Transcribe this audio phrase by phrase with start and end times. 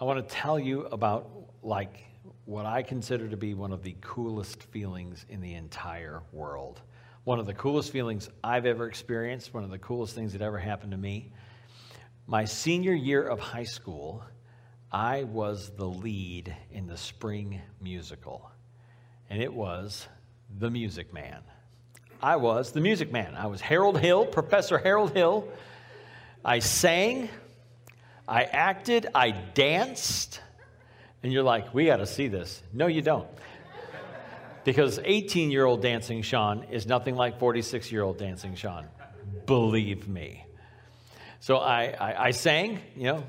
[0.00, 1.30] I want to tell you about
[1.62, 2.06] like
[2.46, 6.80] what I consider to be one of the coolest feelings in the entire world.
[7.24, 10.58] One of the coolest feelings I've ever experienced, one of the coolest things that ever
[10.58, 11.32] happened to me.
[12.26, 14.24] My senior year of high school,
[14.90, 18.50] I was the lead in the spring musical,
[19.28, 20.08] and it was
[20.58, 21.42] The Music Man.
[22.22, 23.34] I was the Music Man.
[23.34, 25.46] I was Harold Hill, Professor Harold Hill.
[26.42, 27.28] I sang,
[28.30, 30.40] I acted, I danced,
[31.24, 32.62] and you're like, we got to see this.
[32.72, 33.26] No, you don't.
[34.62, 38.86] Because 18 year old dancing Sean is nothing like 46 year old dancing Sean.
[39.46, 40.46] Believe me.
[41.40, 43.24] So I, I, I, sang, you know,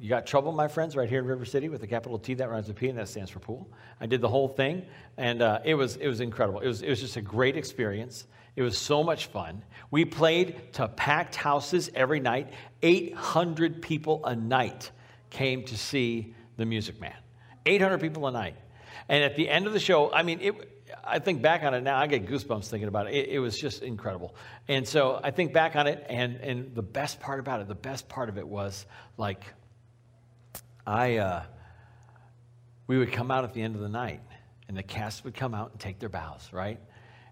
[0.00, 2.48] you got trouble, my friends, right here in River City with a capital T that
[2.48, 3.68] rhymes with P and that stands for pool.
[4.00, 6.60] I did the whole thing, and uh, it, was, it was incredible.
[6.60, 8.26] It was, it was just a great experience.
[8.54, 9.62] It was so much fun.
[9.90, 12.52] We played to packed houses every night.
[12.82, 14.90] 800 people a night
[15.30, 17.16] came to see the Music Man.
[17.66, 18.56] 800 people a night.
[19.08, 20.54] And at the end of the show, I mean, it,
[21.04, 23.14] I think back on it now, I get goosebumps thinking about it.
[23.14, 23.28] it.
[23.30, 23.38] it.
[23.38, 24.34] was just incredible.
[24.68, 27.74] And so I think back on it, and, and the best part about it, the
[27.74, 29.44] best part of it was like,
[30.88, 31.42] I, uh,
[32.86, 34.22] we would come out at the end of the night,
[34.68, 36.80] and the cast would come out and take their bows, right?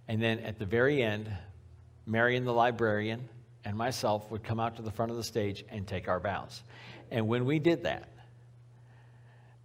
[0.08, 1.34] And then at the very end,
[2.04, 3.26] Marion, the librarian,
[3.64, 6.62] and myself would come out to the front of the stage and take our bows.
[7.10, 8.10] And when we did that,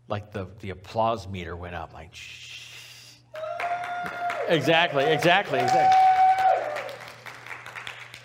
[0.07, 3.15] like the, the applause meter went up, like, shh.
[4.47, 5.99] Exactly, exactly, exactly.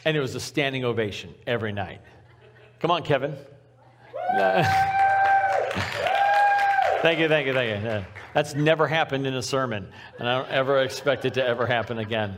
[0.05, 2.03] And it was a standing ovation every night.
[2.79, 3.35] Come on, Kevin.
[7.07, 8.05] thank you, thank you, thank you.
[8.35, 9.87] That's never happened in a sermon,
[10.19, 12.37] and I don't ever expect it to ever happen again.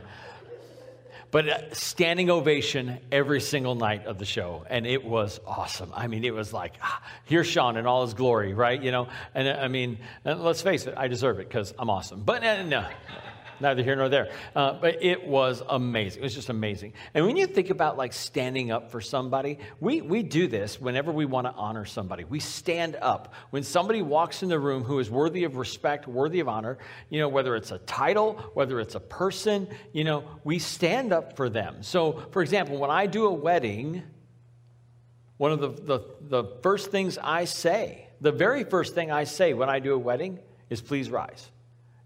[1.31, 5.91] But uh, standing ovation every single night of the show, and it was awesome.
[5.95, 8.81] I mean, it was like, ah, here's Sean in all his glory, right?
[8.81, 11.89] You know, and uh, I mean, uh, let's face it, I deserve it because I'm
[11.89, 12.21] awesome.
[12.21, 12.85] But uh, no,
[13.59, 14.31] neither here nor there.
[14.55, 16.21] Uh, but it was amazing.
[16.21, 16.93] It was just amazing.
[17.13, 21.11] And when you think about like standing up for somebody, we, we do this whenever
[21.11, 22.23] we want to honor somebody.
[22.23, 23.33] We stand up.
[23.49, 26.77] When somebody walks in the room who is worthy of respect, worthy of honor,
[27.09, 31.35] you know, whether it's a title, whether it's a person, you know, we stand up
[31.35, 31.83] for them.
[31.83, 34.03] So, for example, when I do a wedding,
[35.37, 39.53] one of the, the, the first things I say, the very first thing I say
[39.53, 40.39] when I do a wedding
[40.69, 41.49] is please rise.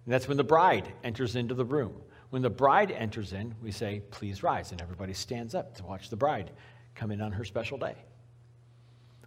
[0.05, 1.93] And that's when the bride enters into the room.
[2.29, 4.71] When the bride enters in, we say, Please rise.
[4.71, 6.51] And everybody stands up to watch the bride
[6.95, 7.95] come in on her special day.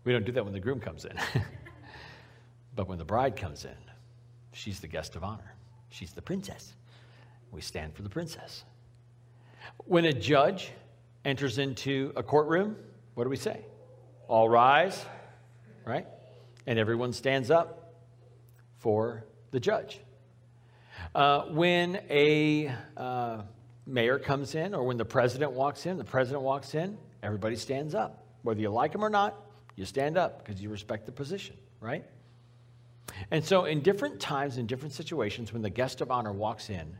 [0.04, 1.16] We don't do that when the groom comes in.
[2.76, 3.76] but when the bride comes in,
[4.52, 5.54] she's the guest of honor,
[5.88, 6.74] she's the princess.
[7.50, 8.64] We stand for the princess.
[9.84, 10.72] When a judge
[11.24, 12.76] enters into a courtroom,
[13.14, 13.64] what do we say?
[14.28, 15.04] All rise,
[15.84, 16.06] right?
[16.66, 17.94] And everyone stands up
[18.78, 20.00] for the judge.
[21.14, 23.42] Uh, when a uh,
[23.86, 27.94] mayor comes in or when the president walks in, the president walks in, everybody stands
[27.94, 28.24] up.
[28.42, 29.34] Whether you like him or not,
[29.76, 32.04] you stand up because you respect the position, right?
[33.30, 36.96] And so, in different times, in different situations, when the guest of honor walks in,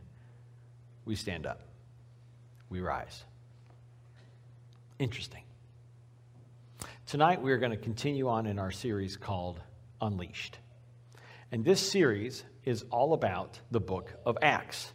[1.05, 1.61] we stand up,
[2.69, 3.23] we rise.
[4.99, 5.43] Interesting.
[7.05, 9.61] Tonight, we are going to continue on in our series called
[10.01, 10.57] Unleashed.
[11.51, 14.91] And this series is all about the book of Acts.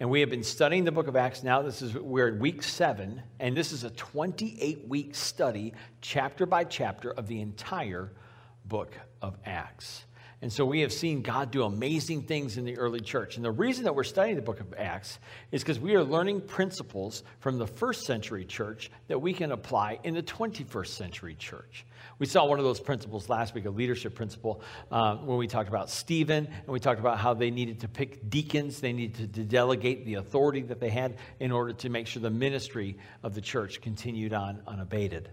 [0.00, 1.62] And we have been studying the book of Acts now.
[1.62, 6.64] This is we're in week seven, and this is a 28 week study, chapter by
[6.64, 8.12] chapter, of the entire
[8.64, 10.04] book of Acts.
[10.44, 13.36] And so we have seen God do amazing things in the early church.
[13.36, 15.18] And the reason that we're studying the book of Acts
[15.50, 20.00] is because we are learning principles from the first century church that we can apply
[20.04, 21.86] in the 21st century church.
[22.18, 24.60] We saw one of those principles last week, a leadership principle,
[24.92, 28.28] uh, when we talked about Stephen and we talked about how they needed to pick
[28.28, 32.20] deacons, they needed to delegate the authority that they had in order to make sure
[32.20, 35.30] the ministry of the church continued on unabated.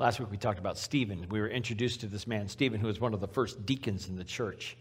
[0.00, 1.24] Last week we talked about Stephen.
[1.30, 4.16] We were introduced to this man, Stephen, who was one of the first deacons in
[4.16, 4.76] the church.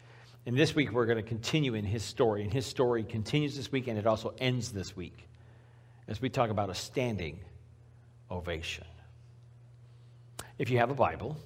[0.48, 2.42] And this week we're going to continue in his story.
[2.42, 5.28] And his story continues this week and it also ends this week
[6.08, 7.40] as we talk about a standing
[8.32, 8.86] ovation.
[10.58, 11.38] If you have a Bible,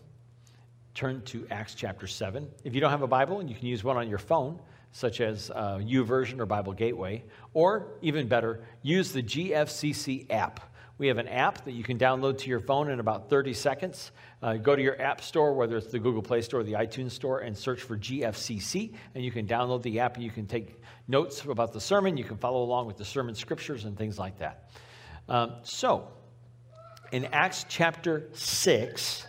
[0.96, 2.50] turn to Acts chapter 7.
[2.64, 4.60] If you don't have a Bible, you can use one on your phone,
[4.94, 10.62] such as uh, YouVersion or Bible Gateway, or even better, use the GFCC app.
[10.98, 14.12] We have an app that you can download to your phone in about 30 seconds.
[14.42, 17.12] Uh, go to your app store, whether it's the Google Play Store or the iTunes
[17.12, 18.94] Store, and search for GFCC.
[19.14, 22.18] And you can download the app and you can take notes about the sermon.
[22.18, 24.72] You can follow along with the sermon scriptures and things like that.
[25.30, 26.08] Um, so,
[27.12, 29.28] in Acts chapter 6,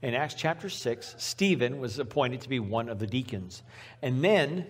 [0.00, 3.62] in Acts chapter 6, Stephen was appointed to be one of the deacons.
[4.00, 4.66] And then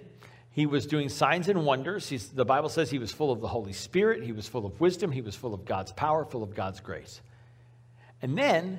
[0.55, 2.09] he was doing signs and wonders.
[2.09, 4.81] He's, the Bible says he was full of the Holy Spirit, he was full of
[4.81, 7.21] wisdom, he was full of God's power, full of God's grace.
[8.23, 8.79] And then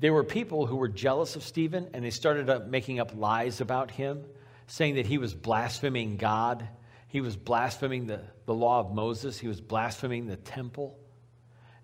[0.00, 3.60] there were people who were jealous of Stephen and they started up making up lies
[3.60, 4.24] about him,
[4.66, 6.66] saying that he was blaspheming God,
[7.08, 10.98] he was blaspheming the, the law of Moses, he was blaspheming the temple.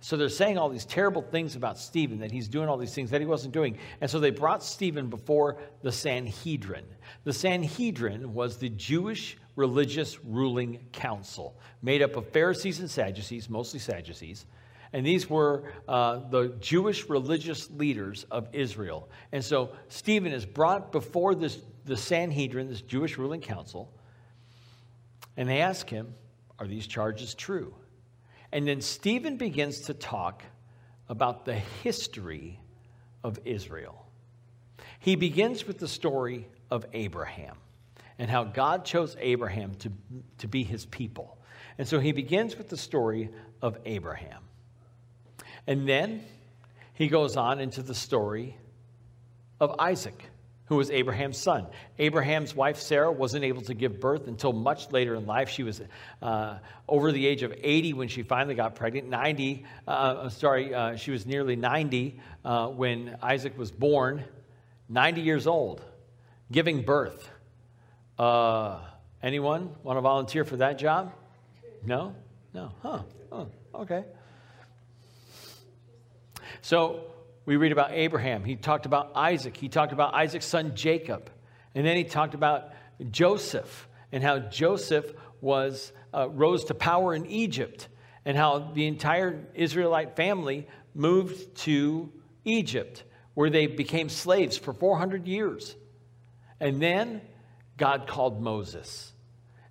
[0.05, 3.09] So they're saying all these terrible things about Stephen, that he's doing all these things
[3.09, 3.79] that he wasn't doing.
[4.03, 6.85] And so they brought Stephen before the Sanhedrin.
[7.25, 13.81] The Sanhedrin was the Jewish religious ruling council, made up of Pharisees and Sadducees, mostly
[13.81, 14.45] Sadducees.
[14.93, 19.09] And these were uh, the Jewish religious leaders of Israel.
[19.33, 23.91] And so Stephen is brought before this, the Sanhedrin, this Jewish ruling council,
[25.39, 26.15] and they ask him,
[26.59, 27.75] Are these charges true?
[28.55, 30.45] And then Stephen begins to talk
[31.09, 32.61] about the history
[33.25, 34.07] of Israel.
[35.01, 37.57] He begins with the story of Abraham
[38.17, 39.91] and how God chose Abraham to,
[40.39, 41.37] to be his people.
[41.79, 43.29] And so he begins with the story
[43.61, 44.45] of Abraham.
[45.67, 46.23] And then
[46.93, 48.57] he goes on into the story
[49.59, 50.31] of Isaac
[50.67, 51.67] who was Abraham's son.
[51.99, 55.51] Abraham's wife, Sarah, wasn't able to give birth until much later in life.
[55.51, 55.83] She was
[56.23, 56.59] uh,
[56.89, 59.09] over the age of 80 when she finally got pregnant.
[59.09, 64.25] 90, uh, sorry, uh, she was nearly 90 uh, when Isaac was born.
[64.89, 65.83] 90 years old,
[66.51, 67.31] giving birth.
[68.19, 68.81] Uh,
[69.23, 71.13] anyone want to volunteer for that job?
[71.85, 72.15] No?
[72.55, 72.73] No?
[72.83, 73.03] Huh.
[73.33, 74.05] Oh, okay.
[76.63, 77.05] So,
[77.47, 78.45] we read about Abraham.
[78.45, 79.57] He talked about Isaac.
[79.57, 81.31] He talked about Isaac's son Jacob.
[81.75, 82.71] And then he talked about
[83.11, 87.89] Joseph and how Joseph was, uh, rose to power in Egypt
[88.25, 92.11] and how the entire Israelite family moved to
[92.45, 93.05] Egypt
[93.35, 95.75] where they became slaves for 400 years.
[96.61, 97.21] And then
[97.77, 99.13] God called Moses.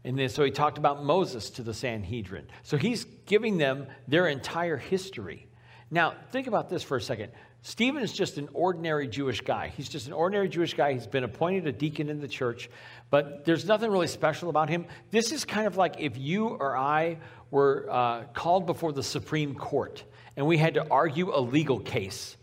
[0.03, 2.47] And then so he talked about Moses to the Sanhedrin.
[2.63, 5.47] So he's giving them their entire history.
[5.89, 7.31] Now, think about this for a second.
[7.65, 9.71] Stephen is just an ordinary Jewish guy.
[9.75, 10.91] He's just an ordinary Jewish guy.
[10.91, 12.69] He's been appointed a deacon in the church,
[13.09, 14.85] but there's nothing really special about him.
[15.11, 17.19] This is kind of like if you or I
[17.51, 20.03] were uh, called before the Supreme Court
[20.35, 22.35] and we had to argue a legal case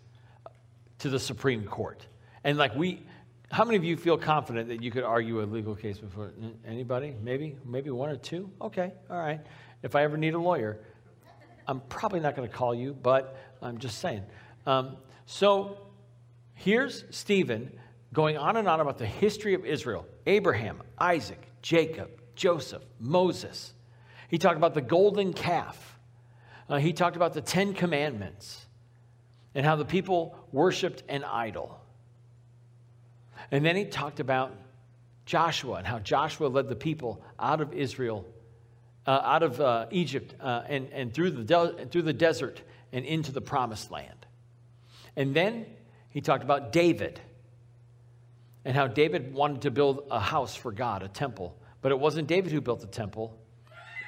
[1.01, 2.07] to the Supreme Court.
[2.43, 3.03] And like we,
[3.51, 6.33] how many of you feel confident that you could argue a legal case before
[6.67, 7.15] anybody?
[7.23, 8.51] Maybe, maybe one or two?
[8.63, 9.41] Okay, all right.
[9.83, 10.79] If I ever need a lawyer,
[11.67, 14.23] I'm probably not going to call you, but I'm just saying.
[14.67, 14.97] Um,
[15.27, 15.79] so
[16.55, 17.79] here's Stephen
[18.13, 23.73] going on and on about the history of Israel Abraham, Isaac, Jacob, Joseph, Moses.
[24.29, 25.99] He talked about the golden calf.
[26.69, 28.65] Uh, he talked about the Ten Commandments
[29.55, 31.81] and how the people worshiped an idol.
[33.51, 34.55] And then he talked about
[35.27, 38.25] Joshua and how Joshua led the people out of Israel,
[39.07, 42.63] uh, out of uh, Egypt, uh, and, and through, the de- through the desert
[42.93, 44.20] and into the promised land.
[45.17, 45.67] And then
[46.11, 47.21] he talked about David
[48.65, 51.57] and how David wanted to build a house for God, a temple.
[51.83, 53.37] But it wasn't David who built the temple,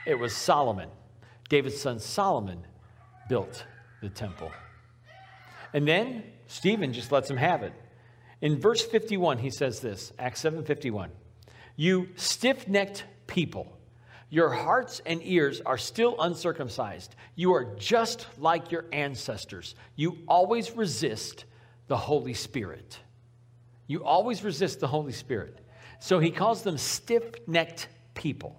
[0.07, 0.89] it was Solomon.
[1.49, 2.67] David's son Solomon
[3.29, 3.65] built
[4.01, 4.51] the temple.
[5.75, 7.73] And then Stephen just lets him have it.
[8.41, 11.11] In verse 51, he says this Acts 7 51.
[11.77, 13.79] You stiff necked people.
[14.33, 17.15] Your hearts and ears are still uncircumcised.
[17.35, 19.75] You are just like your ancestors.
[19.95, 21.45] You always resist
[21.87, 22.99] the Holy Spirit.
[23.89, 25.59] You always resist the Holy Spirit.
[26.01, 28.59] So he calls them stiff necked people.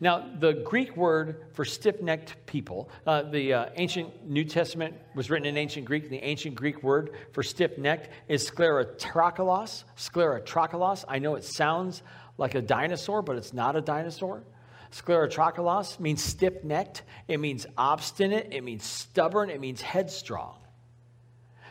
[0.00, 5.28] Now, the Greek word for stiff necked people, uh, the uh, ancient New Testament was
[5.28, 6.08] written in ancient Greek.
[6.08, 9.84] The ancient Greek word for stiff necked is sclerotrokalos.
[9.98, 11.04] Sclerotrokalos.
[11.06, 12.02] I know it sounds
[12.38, 14.42] like a dinosaur, but it's not a dinosaur.
[14.92, 20.56] Sclerotrokalos means stiff necked, it means obstinate, it means stubborn, it means headstrong.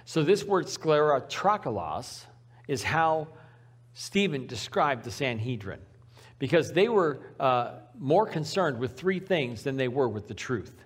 [0.06, 2.26] So, this word sclerotrokalos
[2.68, 3.28] is how
[3.94, 5.80] Stephen described the Sanhedrin
[6.38, 10.84] because they were uh, more concerned with three things than they were with the truth.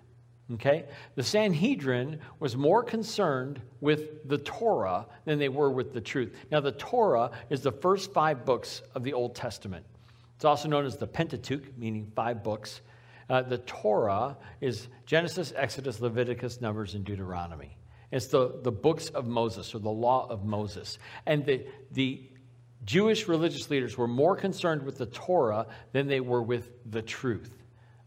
[0.54, 0.86] Okay?
[1.16, 6.36] The Sanhedrin was more concerned with the Torah than they were with the truth.
[6.52, 9.86] Now, the Torah is the first five books of the Old Testament.
[10.40, 12.80] It's also known as the Pentateuch, meaning five books.
[13.30, 17.78] Uh, the Torah is Genesis, Exodus, Leviticus, Numbers, and Deuteronomy.
[18.10, 20.98] It's the, the books of Moses or the law of Moses.
[21.26, 22.24] And the, the
[22.86, 27.52] Jewish religious leaders were more concerned with the Torah than they were with the truth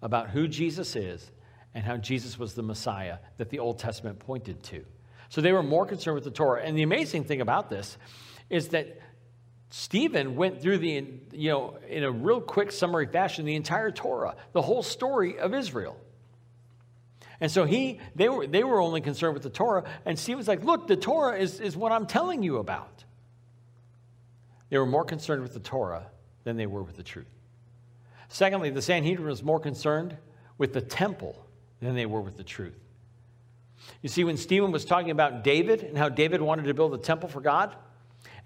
[0.00, 1.30] about who Jesus is
[1.74, 4.86] and how Jesus was the Messiah that the Old Testament pointed to.
[5.28, 6.62] So they were more concerned with the Torah.
[6.62, 7.98] And the amazing thing about this
[8.48, 8.98] is that
[9.74, 11.02] Stephen went through the,
[11.32, 15.54] you know, in a real quick summary fashion, the entire Torah, the whole story of
[15.54, 15.96] Israel.
[17.40, 19.84] And so he, they were, they were only concerned with the Torah.
[20.04, 23.04] And Stephen's like, look, the Torah is, is what I'm telling you about.
[24.68, 26.04] They were more concerned with the Torah
[26.44, 27.32] than they were with the truth.
[28.28, 30.18] Secondly, the Sanhedrin was more concerned
[30.58, 31.46] with the temple
[31.80, 32.78] than they were with the truth.
[34.02, 36.98] You see, when Stephen was talking about David and how David wanted to build a
[36.98, 37.74] temple for God,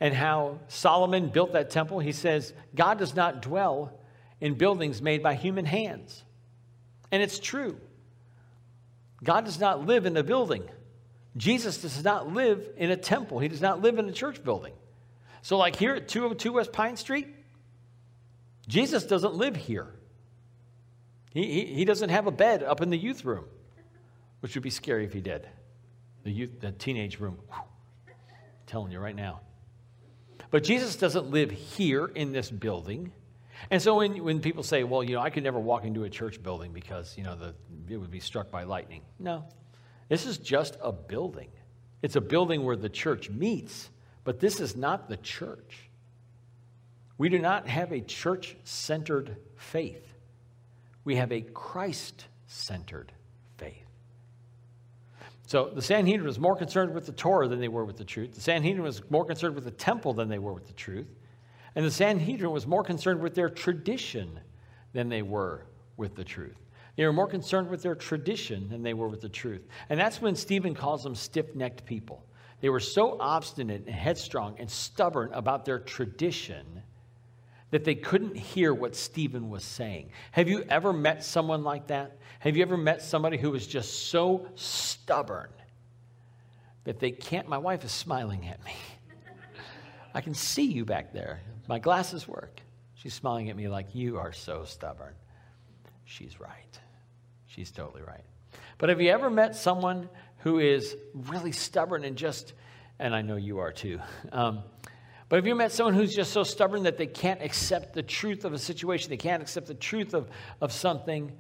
[0.00, 3.99] and how Solomon built that temple, he says, God does not dwell
[4.40, 6.23] in buildings made by human hands.
[7.11, 7.80] And it's true.
[9.25, 10.68] God does not live in a building.
[11.37, 13.38] Jesus does not live in a temple.
[13.38, 14.75] He does not live in a church building.
[15.42, 17.28] So, like here at 202 West Pine Street,
[18.68, 19.95] Jesus doesn't live here.
[21.33, 23.45] He, he, he doesn't have a bed up in the youth room,
[24.40, 25.47] which would be scary if he did.
[26.25, 27.38] The, youth, the teenage room.
[27.52, 27.62] I'm
[28.66, 29.40] telling you right now.
[30.50, 33.12] But Jesus doesn't live here in this building.
[33.70, 36.10] And so when, when people say, well, you know, I could never walk into a
[36.10, 37.54] church building because, you know, the,
[37.88, 39.02] it would be struck by lightning.
[39.18, 39.44] No,
[40.08, 41.48] this is just a building.
[42.02, 43.90] It's a building where the church meets,
[44.24, 45.90] but this is not the church.
[47.18, 50.14] We do not have a church centered faith,
[51.04, 53.12] we have a Christ centered
[53.56, 53.85] faith.
[55.46, 58.34] So the Sanhedrin was more concerned with the Torah than they were with the truth.
[58.34, 61.06] The Sanhedrin was more concerned with the temple than they were with the truth.
[61.76, 64.40] And the Sanhedrin was more concerned with their tradition
[64.92, 66.56] than they were with the truth.
[66.96, 69.62] They were more concerned with their tradition than they were with the truth.
[69.88, 72.24] And that's when Stephen calls them stiff necked people.
[72.60, 76.82] They were so obstinate and headstrong and stubborn about their tradition
[77.70, 80.11] that they couldn't hear what Stephen was saying.
[80.32, 82.18] Have you ever met someone like that?
[82.38, 85.50] Have you ever met somebody who was just so stubborn
[86.85, 87.49] that they can't?
[87.49, 88.73] My wife is smiling at me.
[90.14, 91.40] I can see you back there.
[91.66, 92.61] My glasses work.
[92.94, 95.14] She's smiling at me like, You are so stubborn.
[96.04, 96.80] She's right.
[97.46, 98.25] She's totally right.
[98.78, 100.08] But have you ever met someone
[100.38, 102.52] who is really stubborn and just,
[102.99, 104.00] and I know you are too,
[104.32, 104.62] um,
[105.28, 108.45] but have you met someone who's just so stubborn that they can't accept the truth
[108.45, 109.11] of a situation?
[109.11, 110.28] They can't accept the truth of,
[110.61, 111.33] of something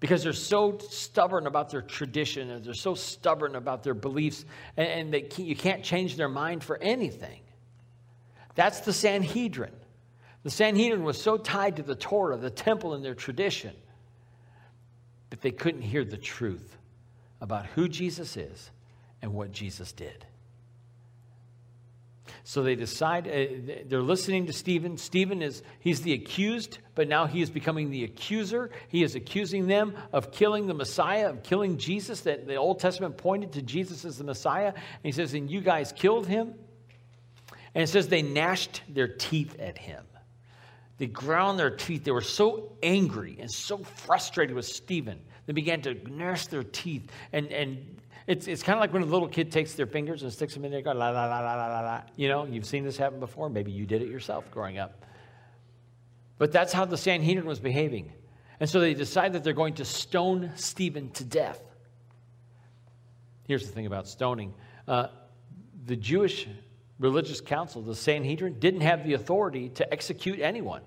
[0.00, 4.44] because they're so stubborn about their tradition and they're so stubborn about their beliefs
[4.76, 7.40] and, and they can't, you can't change their mind for anything.
[8.54, 9.72] That's the Sanhedrin.
[10.42, 13.74] The Sanhedrin was so tied to the Torah, the temple, and their tradition
[15.30, 16.76] that they couldn't hear the truth
[17.40, 18.70] about who Jesus is
[19.22, 20.24] and what Jesus did.
[22.48, 24.96] So they decide, uh, they're listening to Stephen.
[24.96, 28.70] Stephen is, he's the accused, but now he is becoming the accuser.
[28.88, 33.18] He is accusing them of killing the Messiah, of killing Jesus, that the Old Testament
[33.18, 34.68] pointed to Jesus as the Messiah.
[34.68, 36.54] And he says, and you guys killed him.
[37.74, 40.06] And it says they gnashed their teeth at him.
[40.96, 42.04] They ground their teeth.
[42.04, 45.20] They were so angry and so frustrated with Stephen.
[45.44, 49.06] They began to gnash their teeth and, and it's, it's kind of like when a
[49.06, 51.54] little kid takes their fingers and sticks them in there, go la la la la
[51.54, 52.02] la la.
[52.14, 53.48] You know, you've seen this happen before.
[53.48, 55.06] Maybe you did it yourself growing up.
[56.36, 58.12] But that's how the Sanhedrin was behaving.
[58.60, 61.58] And so they decide that they're going to stone Stephen to death.
[63.46, 64.52] Here's the thing about stoning
[64.86, 65.06] uh,
[65.86, 66.46] the Jewish
[66.98, 70.82] religious council, the Sanhedrin, didn't have the authority to execute anyone.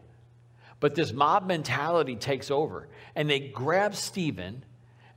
[0.80, 4.64] But this mob mentality takes over, and they grab Stephen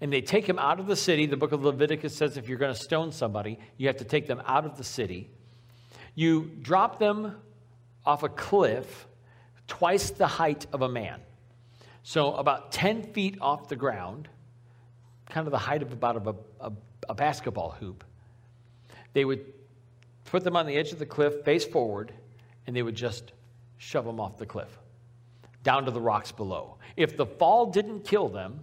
[0.00, 1.26] and they take him out of the city.
[1.26, 4.26] The book of Leviticus says if you're going to stone somebody, you have to take
[4.26, 5.30] them out of the city.
[6.14, 7.36] You drop them
[8.04, 9.06] off a cliff
[9.66, 11.20] twice the height of a man.
[12.02, 14.28] So, about 10 feet off the ground,
[15.30, 16.72] kind of the height of about a, a,
[17.08, 18.04] a basketball hoop.
[19.14, 19.40] They would
[20.26, 22.12] put them on the edge of the cliff, face forward,
[22.66, 23.32] and they would just
[23.78, 24.78] shove them off the cliff
[25.62, 26.76] down to the rocks below.
[26.96, 28.60] If the fall didn't kill them,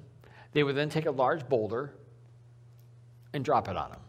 [0.53, 1.93] they would then take a large boulder
[3.34, 4.00] and drop it on them.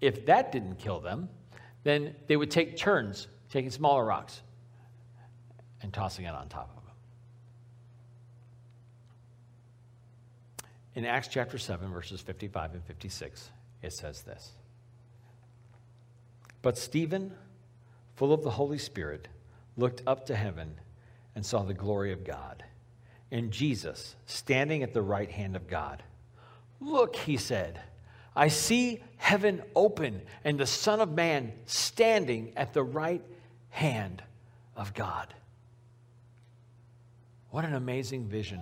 [0.00, 1.28] If that didn't kill them,
[1.84, 4.40] then they would take turns taking smaller rocks
[5.82, 6.94] and tossing it on top of them.
[10.94, 13.50] In Acts chapter 7, verses 55 and 56,
[13.82, 14.52] it says this
[16.62, 17.32] But Stephen,
[18.14, 19.28] full of the Holy Spirit,
[19.76, 20.78] looked up to heaven
[21.34, 22.64] and saw the glory of God
[23.32, 26.02] and Jesus standing at the right hand of God.
[26.80, 27.80] Look, he said,
[28.36, 33.22] I see heaven open and the Son of Man standing at the right
[33.70, 34.22] hand
[34.76, 35.34] of God.
[37.50, 38.60] What an amazing vision.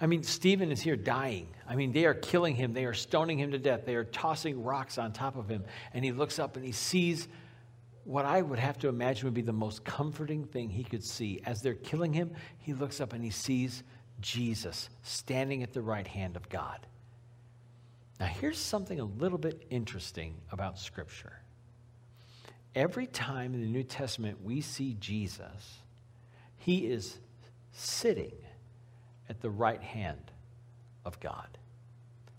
[0.00, 1.48] I mean, Stephen is here dying.
[1.68, 2.72] I mean, they are killing him.
[2.72, 3.82] They are stoning him to death.
[3.86, 5.64] They are tossing rocks on top of him.
[5.92, 7.28] And he looks up and he sees
[8.04, 11.40] what I would have to imagine would be the most comforting thing he could see.
[11.44, 13.82] As they're killing him, he looks up and he sees
[14.20, 16.86] Jesus standing at the right hand of God.
[18.20, 21.40] Now, here's something a little bit interesting about Scripture.
[22.74, 25.78] Every time in the New Testament we see Jesus,
[26.56, 27.18] he is
[27.72, 28.32] sitting
[29.28, 30.30] at the right hand
[31.04, 31.58] of God.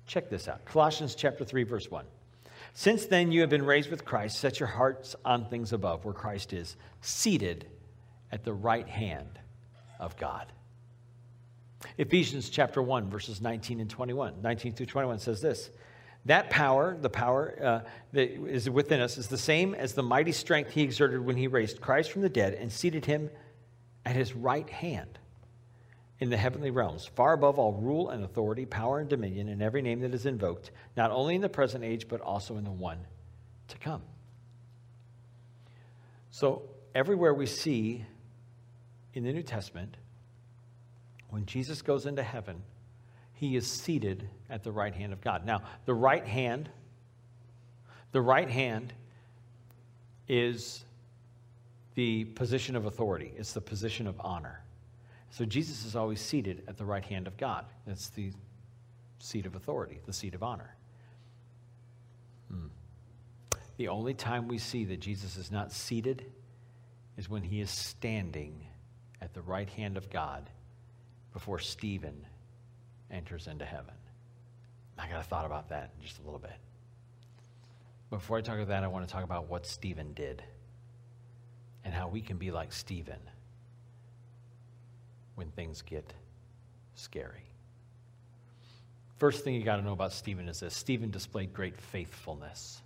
[0.08, 2.06] Check this out Colossians chapter 3, verse 1.
[2.78, 6.14] Since then you have been raised with Christ, set your hearts on things above, where
[6.14, 7.66] Christ is, seated
[8.34, 9.40] at the right hand
[9.98, 10.52] of God.
[11.98, 14.42] Ephesians chapter 1, verses 19 and 21.
[14.42, 15.70] 19 through 21 says this
[16.26, 20.34] That power, the power uh, that is within us, is the same as the mighty
[20.34, 23.30] strength he exerted when he raised Christ from the dead and seated him
[24.06, 25.18] at his right hand
[26.20, 29.82] in the heavenly realms, far above all rule and authority, power and dominion, and every
[29.82, 33.00] name that is invoked, not only in the present age, but also in the one
[33.68, 34.02] to come.
[36.32, 38.06] So, everywhere we see
[39.14, 39.98] in the New Testament,
[41.30, 42.62] when Jesus goes into heaven,
[43.34, 45.46] he is seated at the right hand of God.
[45.46, 46.70] Now, the right hand,
[48.14, 48.94] the right hand
[50.30, 50.84] is
[51.96, 54.65] the position of authority, it's the position of honor.
[55.36, 57.66] So Jesus is always seated at the right hand of God.
[57.86, 58.32] That's the
[59.20, 60.74] seat of authority, the seat of honor.
[62.50, 62.68] Hmm.
[63.76, 66.24] The only time we see that Jesus is not seated
[67.18, 68.66] is when he is standing
[69.22, 70.50] at the right hand of God
[71.34, 72.26] before Stephen
[73.12, 73.96] enters into heaven.
[74.98, 76.56] I got to thought about that in just a little bit.
[78.10, 80.42] Before I talk about that, I want to talk about what Stephen did
[81.84, 83.20] and how we can be like Stephen
[85.36, 86.14] when things get
[86.96, 87.44] scary.
[89.18, 92.82] First thing you got to know about Stephen is this Stephen displayed great faithfulness.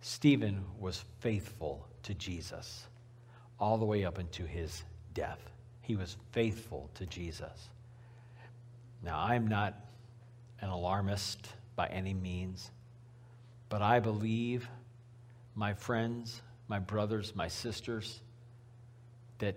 [0.00, 2.86] Stephen was faithful to Jesus
[3.58, 4.84] all the way up into his
[5.14, 5.40] death.
[5.82, 7.68] He was faithful to Jesus.
[9.02, 9.74] Now, I'm not
[10.60, 12.70] an alarmist by any means,
[13.68, 14.68] but I believe,
[15.54, 18.20] my friends, my brothers, my sisters,
[19.38, 19.56] that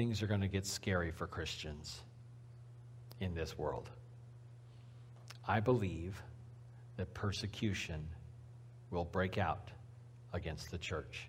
[0.00, 2.00] things are going to get scary for Christians
[3.20, 3.90] in this world.
[5.46, 6.22] I believe
[6.96, 8.08] that persecution
[8.90, 9.70] will break out
[10.32, 11.28] against the church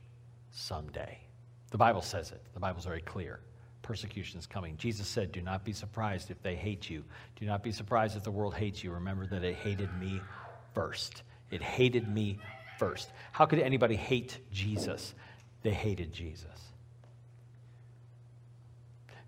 [0.51, 1.17] someday.
[1.71, 3.41] The Bible says it, the Bible's very clear.
[3.81, 4.77] Persecution is coming.
[4.77, 7.03] Jesus said, Do not be surprised if they hate you.
[7.35, 8.93] Do not be surprised if the world hates you.
[8.93, 10.21] Remember that it hated me
[10.73, 11.23] first.
[11.49, 12.39] It hated me
[12.79, 13.09] first.
[13.33, 15.13] How could anybody hate Jesus?
[15.61, 16.70] They hated Jesus.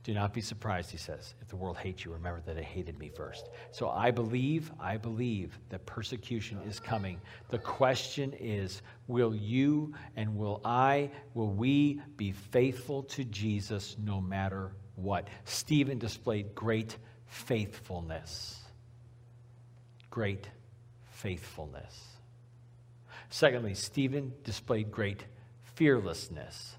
[0.04, 2.12] Do not be surprised, he says, if the world hates you.
[2.12, 3.50] Remember that it hated me first.
[3.72, 7.22] So I believe, I believe that persecution is coming.
[7.50, 14.20] The question is will you and will I, will we be faithful to Jesus no
[14.20, 15.30] matter what?
[15.46, 18.60] Stephen displayed great faithfulness.
[20.10, 20.50] Great
[21.12, 22.04] faithfulness.
[23.30, 25.24] Secondly, Stephen displayed great
[25.76, 26.76] fearlessness.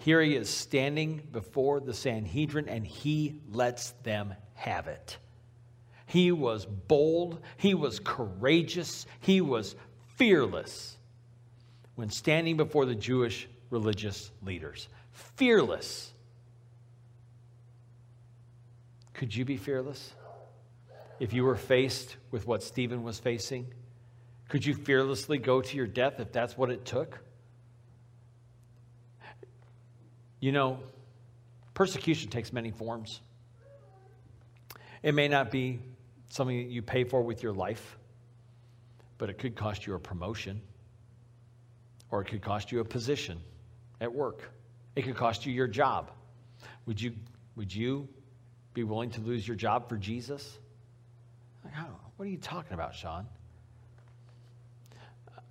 [0.00, 5.18] Here he is standing before the Sanhedrin and he lets them have it.
[6.06, 9.76] He was bold, he was courageous, he was
[10.16, 10.96] fearless
[11.96, 14.88] when standing before the Jewish religious leaders.
[15.12, 16.10] Fearless.
[19.12, 20.14] Could you be fearless
[21.18, 23.66] if you were faced with what Stephen was facing?
[24.48, 27.20] Could you fearlessly go to your death if that's what it took?
[30.40, 30.80] You know,
[31.74, 33.20] persecution takes many forms.
[35.02, 35.78] It may not be
[36.28, 37.96] something that you pay for with your life,
[39.18, 40.60] but it could cost you a promotion,
[42.10, 43.38] or it could cost you a position
[44.00, 44.50] at work.
[44.96, 46.10] It could cost you your job.
[46.86, 47.12] Would you,
[47.56, 48.08] would you
[48.74, 50.58] be willing to lose your job for Jesus?
[51.64, 51.74] Like,
[52.16, 53.26] what are you talking about, Sean?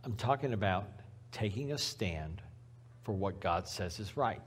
[0.04, 0.88] I'm talking about
[1.32, 2.42] taking a stand
[3.04, 4.42] for what God says is right.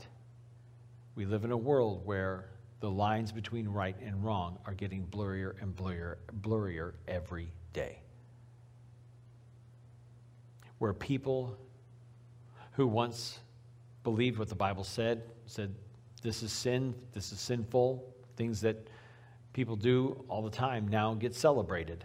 [1.15, 2.47] We live in a world where
[2.81, 8.01] the lines between right and wrong are getting blurrier and blurrier, blurrier every day.
[10.79, 11.57] Where people
[12.73, 13.39] who once
[14.05, 15.75] believed what the Bible said, said,
[16.23, 18.05] this is sin, this is sinful,
[18.37, 18.89] things that
[19.53, 22.05] people do all the time now get celebrated.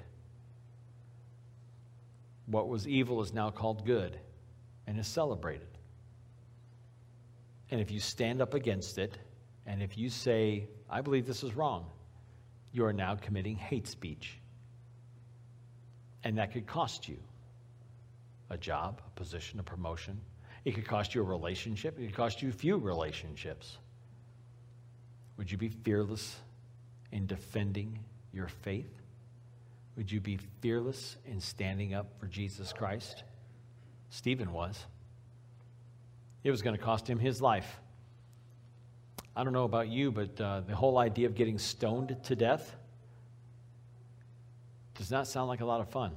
[2.45, 4.19] What was evil is now called good
[4.85, 5.76] and is celebrated.
[7.71, 9.17] And if you stand up against it,
[9.65, 11.85] and if you say, I believe this is wrong,
[12.71, 14.39] you are now committing hate speech.
[16.23, 17.17] And that could cost you
[18.49, 20.19] a job, a position, a promotion.
[20.63, 21.99] It could cost you a relationship.
[21.99, 23.77] It could cost you few relationships.
[25.37, 26.37] Would you be fearless
[27.11, 27.99] in defending
[28.33, 28.89] your faith?
[29.97, 33.23] Would you be fearless in standing up for Jesus Christ?
[34.09, 34.85] Stephen was.
[36.43, 37.79] It was going to cost him his life.
[39.35, 42.75] I don't know about you, but uh, the whole idea of getting stoned to death
[44.95, 46.11] does not sound like a lot of fun.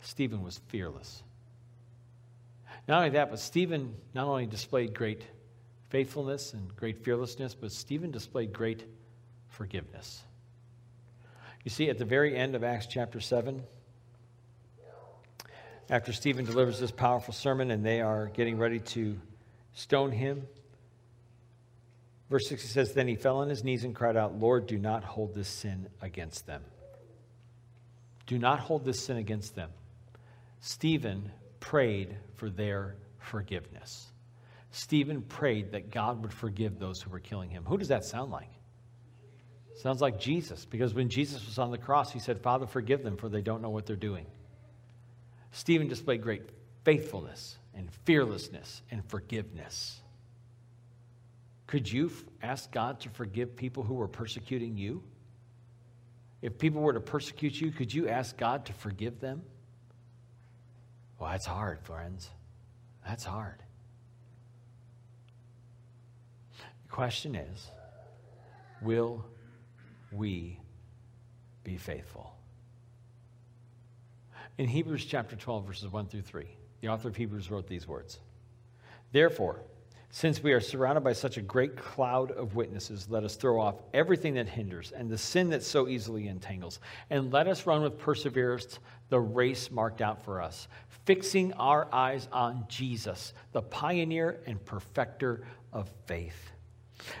[0.00, 1.22] Stephen was fearless.
[2.86, 5.22] Not only that, but Stephen not only displayed great
[5.88, 8.84] faithfulness and great fearlessness, but Stephen displayed great
[9.48, 10.22] forgiveness.
[11.64, 13.62] You see, at the very end of Acts chapter 7,
[15.88, 19.18] after Stephen delivers this powerful sermon and they are getting ready to
[19.74, 20.46] stone him,
[22.28, 25.04] verse 60 says, Then he fell on his knees and cried out, Lord, do not
[25.04, 26.62] hold this sin against them.
[28.26, 29.70] Do not hold this sin against them.
[30.60, 34.06] Stephen prayed for their forgiveness.
[34.72, 37.64] Stephen prayed that God would forgive those who were killing him.
[37.64, 38.50] Who does that sound like?
[39.76, 43.16] Sounds like Jesus, because when Jesus was on the cross, he said, Father, forgive them,
[43.16, 44.26] for they don't know what they're doing.
[45.56, 46.42] Stephen displayed great
[46.84, 50.02] faithfulness and fearlessness and forgiveness.
[51.66, 55.02] Could you ask God to forgive people who were persecuting you?
[56.42, 59.40] If people were to persecute you, could you ask God to forgive them?
[61.18, 62.28] Well, that's hard, friends.
[63.06, 63.62] That's hard.
[66.58, 67.70] The question is
[68.82, 69.24] will
[70.12, 70.60] we
[71.64, 72.35] be faithful?
[74.58, 76.46] In Hebrews chapter 12, verses 1 through 3,
[76.80, 78.20] the author of Hebrews wrote these words
[79.12, 79.60] Therefore,
[80.10, 83.82] since we are surrounded by such a great cloud of witnesses, let us throw off
[83.92, 87.98] everything that hinders and the sin that so easily entangles, and let us run with
[87.98, 88.78] perseverance
[89.10, 90.68] the race marked out for us,
[91.04, 96.50] fixing our eyes on Jesus, the pioneer and perfecter of faith.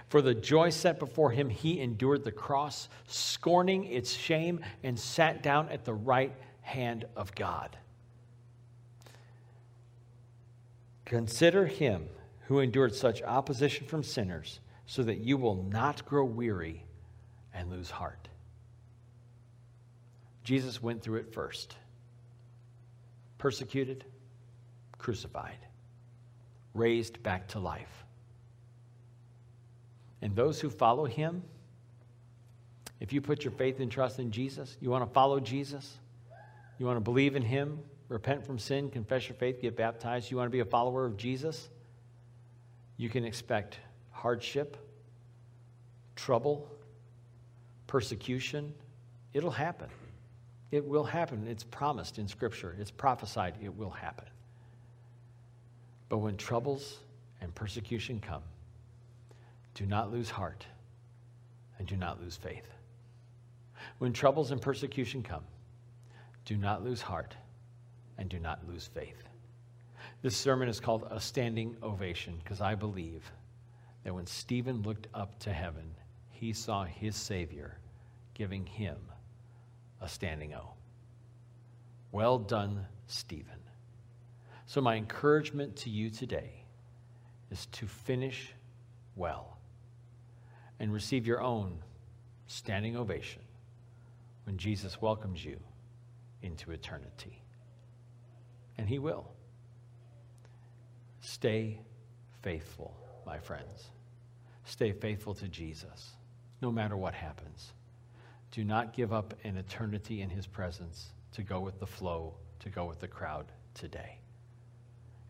[0.08, 5.42] For the joy set before him, he endured the cross, scorning its shame, and sat
[5.42, 6.40] down at the right hand
[7.16, 7.76] of God.
[11.04, 12.08] Consider him
[12.46, 16.84] who endured such opposition from sinners, so that you will not grow weary
[17.52, 18.28] and lose heart.
[20.44, 21.76] Jesus went through it first
[23.38, 24.04] persecuted,
[24.96, 25.58] crucified,
[26.72, 28.04] raised back to life.
[30.22, 31.42] And those who follow him,
[32.98, 35.98] if you put your faith and trust in Jesus, you want to follow Jesus,
[36.78, 40.36] you want to believe in him, repent from sin, confess your faith, get baptized, you
[40.36, 41.68] want to be a follower of Jesus,
[42.96, 43.78] you can expect
[44.10, 44.76] hardship,
[46.14, 46.68] trouble,
[47.86, 48.72] persecution.
[49.34, 49.88] It'll happen.
[50.70, 51.46] It will happen.
[51.46, 54.26] It's promised in Scripture, it's prophesied it will happen.
[56.08, 56.98] But when troubles
[57.40, 58.42] and persecution come,
[59.74, 60.66] do not lose heart
[61.78, 62.66] and do not lose faith.
[63.98, 65.42] When troubles and persecution come,
[66.46, 67.34] do not lose heart
[68.16, 69.24] and do not lose faith.
[70.22, 73.30] This sermon is called A Standing Ovation because I believe
[74.04, 75.90] that when Stephen looked up to heaven,
[76.30, 77.78] he saw his Savior
[78.32, 78.96] giving him
[80.00, 80.70] a standing O.
[82.12, 83.58] Well done, Stephen.
[84.66, 86.64] So, my encouragement to you today
[87.50, 88.52] is to finish
[89.16, 89.58] well
[90.78, 91.78] and receive your own
[92.46, 93.42] standing ovation
[94.44, 95.58] when Jesus welcomes you
[96.46, 97.42] into eternity.
[98.78, 99.26] And he will.
[101.20, 101.80] Stay
[102.42, 103.90] faithful, my friends.
[104.64, 106.16] Stay faithful to Jesus,
[106.62, 107.72] no matter what happens.
[108.52, 112.70] Do not give up an eternity in his presence to go with the flow, to
[112.70, 114.18] go with the crowd today.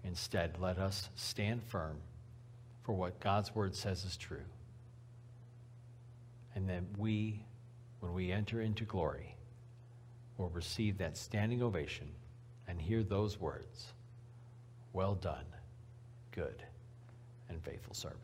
[0.04, 1.98] Instead, let us stand firm
[2.84, 4.44] for what God's word says is true.
[6.54, 7.44] And then we,
[8.00, 9.35] when we enter into glory,
[10.38, 12.08] will receive that standing ovation
[12.68, 13.92] and hear those words
[14.92, 15.44] Well done,
[16.32, 16.62] good
[17.48, 18.20] and faithful servant.